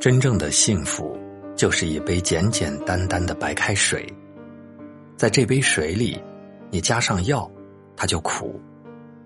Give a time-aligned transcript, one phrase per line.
[0.00, 1.14] 真正的幸福，
[1.54, 4.06] 就是一杯简简单单的白开水，
[5.14, 6.18] 在这杯水里，
[6.70, 7.48] 你加上药，
[7.94, 8.58] 它就苦；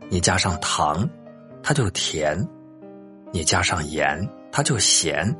[0.08, 1.08] 你加上糖，
[1.62, 2.36] 它就甜；
[3.32, 5.32] 你加上盐，它就咸；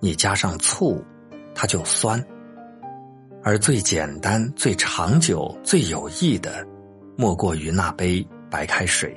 [0.00, 1.04] 你加上醋，
[1.54, 2.18] 它就酸。
[3.44, 6.66] 而最简单、最长久、最有益的，
[7.14, 9.14] 莫过于那杯白开水。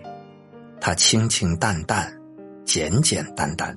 [0.81, 2.13] 它清清淡淡，
[2.65, 3.73] 简简单单。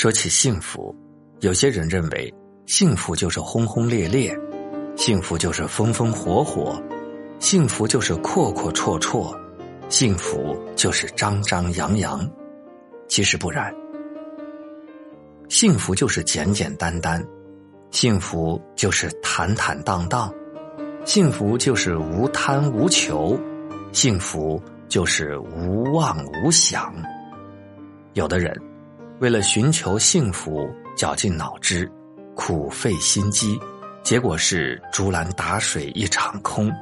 [0.00, 0.96] 说起幸福，
[1.40, 4.34] 有些人认为幸福就是轰轰烈烈，
[4.96, 6.82] 幸福就是风风火火，
[7.38, 9.38] 幸福就是阔阔绰绰，
[9.90, 12.26] 幸福就是张张扬扬。
[13.08, 13.70] 其实不然，
[15.50, 17.22] 幸福就是简简单单，
[17.90, 20.32] 幸福就是坦坦荡荡，
[21.04, 23.38] 幸福就是无贪无求，
[23.92, 24.58] 幸福
[24.88, 26.90] 就是无妄无想。
[28.14, 28.69] 有的人。
[29.20, 30.66] 为了寻求幸福，
[30.96, 31.86] 绞尽脑汁，
[32.34, 33.60] 苦费心机，
[34.02, 36.72] 结果是竹篮打水一场空，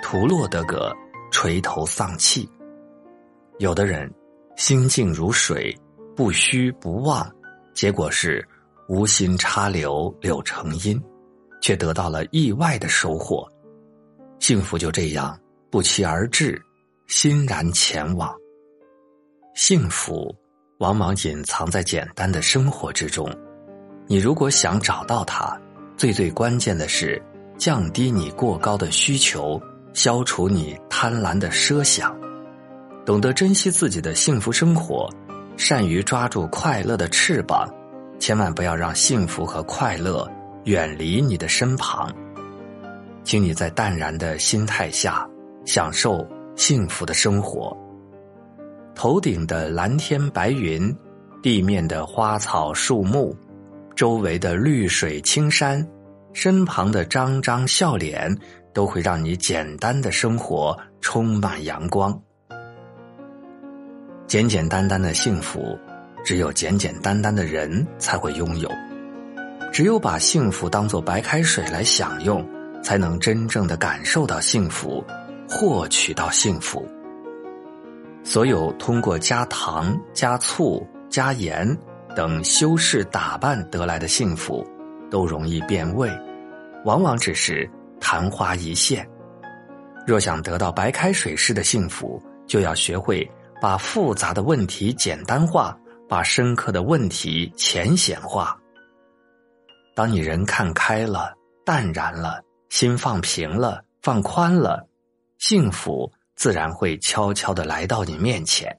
[0.00, 0.94] 徒落得个
[1.32, 2.48] 垂头丧气。
[3.58, 4.08] 有的人
[4.54, 5.76] 心静如水，
[6.14, 7.28] 不虚不妄，
[7.74, 8.46] 结果是
[8.88, 11.02] 无心插柳柳成荫，
[11.60, 13.44] 却得到了意外的收获。
[14.38, 15.36] 幸福就这样
[15.68, 16.62] 不期而至，
[17.08, 18.32] 欣然前往。
[19.56, 20.32] 幸福。
[20.78, 23.28] 往往隐藏在简单的生活之中。
[24.06, 25.60] 你如果想找到它，
[25.96, 27.20] 最最关键的是
[27.56, 29.60] 降低你过高的需求，
[29.92, 32.16] 消除你贪婪的奢想，
[33.04, 35.08] 懂得珍惜自己的幸福生活，
[35.56, 37.68] 善于抓住快乐的翅膀，
[38.20, 40.30] 千万不要让幸福和快乐
[40.64, 42.08] 远离你的身旁。
[43.24, 45.28] 请你在淡然的心态下
[45.66, 47.76] 享受幸福的生活。
[48.98, 50.92] 头顶的蓝天白云，
[51.40, 53.32] 地面的花草树木，
[53.94, 55.86] 周围的绿水青山，
[56.32, 58.36] 身旁的张张笑脸，
[58.74, 62.20] 都会让你简单的生活充满阳光。
[64.26, 65.78] 简简单单的幸福，
[66.24, 68.68] 只有简简单单的人才会拥有。
[69.72, 72.44] 只有把幸福当做白开水来享用，
[72.82, 75.04] 才能真正的感受到幸福，
[75.48, 76.84] 获取到幸福。
[78.30, 81.66] 所有通过加糖、加醋、加盐
[82.14, 84.62] 等修饰打扮得来的幸福，
[85.10, 86.10] 都容易变味，
[86.84, 87.66] 往往只是
[87.98, 89.08] 昙花一现。
[90.06, 93.26] 若想得到白开水式的幸福，就要学会
[93.62, 95.74] 把复杂的问题简单化，
[96.06, 98.54] 把深刻的问题浅显化。
[99.96, 101.32] 当你人看开了、
[101.64, 104.86] 淡然了，心放平了、放宽了，
[105.38, 106.12] 幸福。
[106.38, 108.78] 自然会悄悄的来到你面前。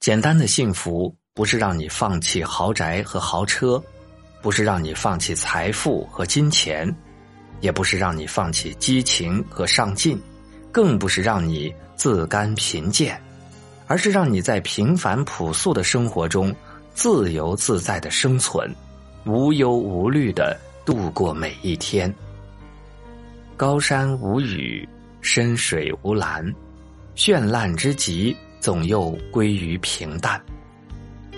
[0.00, 3.82] 简单的幸福，不是让你放弃豪宅和豪车，
[4.42, 6.94] 不是让你放弃财富和金钱，
[7.62, 10.20] 也不是让你放弃激情和上进，
[10.70, 13.18] 更不是让你自甘贫贱，
[13.86, 16.54] 而是让你在平凡朴素的生活中
[16.92, 18.70] 自由自在的生存，
[19.24, 20.54] 无忧无虑的
[20.84, 22.14] 度过每一天。
[23.56, 24.86] 高山无语。
[25.22, 26.44] 深水无澜，
[27.14, 30.38] 绚烂之极，总又归于平淡。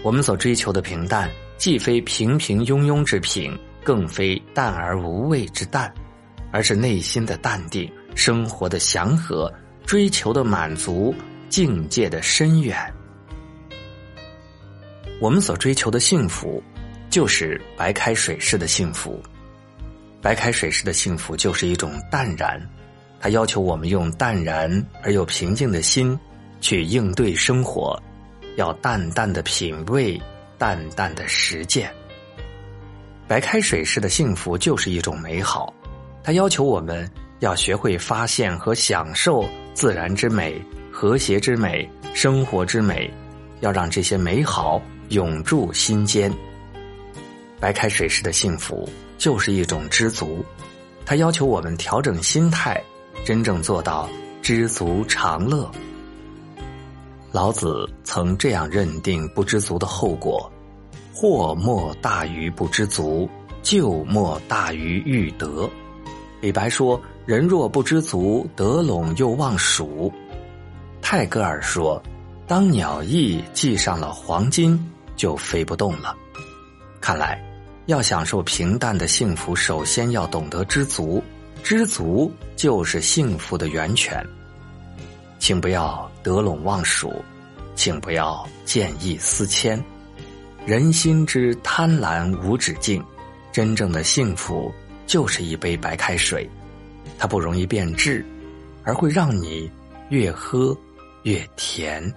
[0.02, 5.92] 我们所追求的平淡，既非平平庸庸之平，更非淡而无味之淡，
[6.50, 9.52] 而是内心的淡定，生活的祥和，
[9.84, 11.14] 追求的满足，
[11.50, 12.76] 境界的深远。
[15.20, 16.62] 我们所追求的幸福，
[17.10, 19.22] 就是白开水式的幸福。
[20.22, 22.60] 白开水式的幸福，就是一种淡然。
[23.24, 26.18] 他要求我们用淡然而又平静的心
[26.60, 27.98] 去应对生活，
[28.56, 30.20] 要淡淡的品味，
[30.58, 31.90] 淡淡的实践。
[33.26, 35.72] 白开水式的幸福就是一种美好，
[36.22, 43.10] 他要求我们要学会发现和享受自然之美、和谐之美、生活之美，
[43.60, 46.30] 要让这些美好永驻心间。
[47.58, 50.44] 白开水式的幸福就是一种知足，
[51.06, 52.78] 他要求我们调整心态。
[53.24, 54.08] 真正做到
[54.42, 55.70] 知足常乐。
[57.32, 60.52] 老子曾这样认定不知足的后果：
[61.12, 63.28] 祸莫大于不知足，
[63.62, 65.68] 救莫大于欲得。
[66.42, 70.12] 李白说：“人若不知足，得陇又望蜀。”
[71.00, 72.00] 泰戈尔说
[72.46, 74.78] ：“当鸟翼系上了黄金，
[75.16, 76.14] 就飞不动了。”
[77.00, 77.42] 看来，
[77.86, 81.22] 要享受平淡的幸福，首先要懂得知足。
[81.64, 84.22] 知足就是幸福的源泉，
[85.38, 87.24] 请不要得陇望蜀，
[87.74, 89.82] 请不要见异思迁，
[90.66, 93.02] 人心之贪婪无止境，
[93.50, 94.70] 真正的幸福
[95.06, 96.46] 就是一杯白开水，
[97.18, 98.22] 它不容易变质，
[98.82, 99.70] 而会让你
[100.10, 100.76] 越喝
[101.22, 102.14] 越甜。